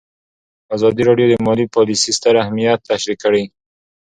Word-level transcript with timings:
ازادي 0.75 1.01
راډیو 1.09 1.27
د 1.29 1.33
مالي 1.47 1.65
پالیسي 1.75 2.09
ستر 2.17 2.33
اهميت 2.43 2.79
تشریح 2.89 3.17
کړی. 3.23 3.43